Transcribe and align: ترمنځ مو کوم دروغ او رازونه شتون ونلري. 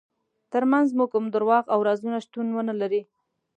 ترمنځ 0.51 0.89
مو 0.97 1.05
کوم 1.11 1.25
دروغ 1.33 1.63
او 1.73 1.79
رازونه 1.87 2.17
شتون 2.25 2.47
ونلري. 2.53 3.01